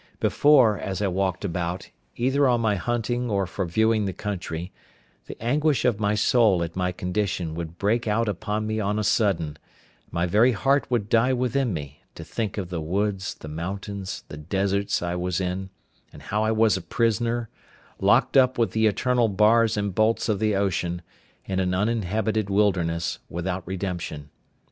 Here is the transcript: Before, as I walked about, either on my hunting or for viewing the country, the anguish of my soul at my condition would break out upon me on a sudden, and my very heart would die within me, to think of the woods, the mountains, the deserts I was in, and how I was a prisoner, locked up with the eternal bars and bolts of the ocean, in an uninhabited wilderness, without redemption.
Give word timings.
Before, 0.19 0.79
as 0.79 0.99
I 0.99 1.07
walked 1.09 1.45
about, 1.45 1.91
either 2.15 2.47
on 2.47 2.59
my 2.59 2.73
hunting 2.73 3.29
or 3.29 3.45
for 3.45 3.65
viewing 3.67 4.05
the 4.05 4.13
country, 4.13 4.71
the 5.27 5.39
anguish 5.39 5.85
of 5.85 5.99
my 5.99 6.15
soul 6.15 6.63
at 6.63 6.75
my 6.75 6.91
condition 6.91 7.53
would 7.53 7.77
break 7.77 8.07
out 8.07 8.27
upon 8.27 8.65
me 8.65 8.79
on 8.79 8.97
a 8.97 9.03
sudden, 9.03 9.45
and 9.45 9.57
my 10.09 10.25
very 10.25 10.53
heart 10.53 10.87
would 10.89 11.07
die 11.07 11.33
within 11.33 11.71
me, 11.71 12.01
to 12.15 12.23
think 12.23 12.57
of 12.57 12.71
the 12.71 12.81
woods, 12.81 13.35
the 13.35 13.47
mountains, 13.47 14.23
the 14.27 14.37
deserts 14.37 15.03
I 15.03 15.13
was 15.13 15.39
in, 15.39 15.69
and 16.11 16.23
how 16.23 16.43
I 16.43 16.49
was 16.51 16.75
a 16.75 16.81
prisoner, 16.81 17.49
locked 17.99 18.35
up 18.35 18.57
with 18.57 18.71
the 18.71 18.87
eternal 18.87 19.27
bars 19.27 19.77
and 19.77 19.93
bolts 19.93 20.27
of 20.27 20.39
the 20.39 20.55
ocean, 20.55 21.03
in 21.45 21.59
an 21.59 21.75
uninhabited 21.75 22.49
wilderness, 22.49 23.19
without 23.29 23.61
redemption. 23.67 24.31